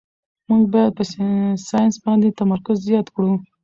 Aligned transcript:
موږ 0.49 0.63
باید 0.73 0.91
په 0.97 1.03
ساینس 1.69 1.95
باندې 2.05 2.35
تمرکز 2.39 2.77
زیات 2.87 3.07
کړو 3.15 3.33